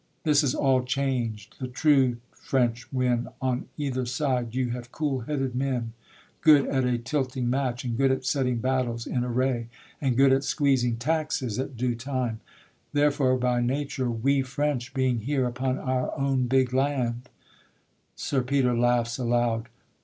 [0.23, 5.53] This is all changed, The true French win, on either side you have Cool headed
[5.53, 5.93] men,
[6.41, 9.67] good at a tilting match, And good at setting battles in array,
[10.01, 12.39] And good at squeezing taxes at due time;
[12.93, 17.29] Therefore by nature we French being here Upon our own big land:
[18.17, 19.69] [_Sir Peter laughs aloud.